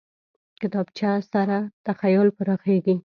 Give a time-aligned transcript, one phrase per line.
[0.61, 2.95] کتابچه سره تخیل پراخېږي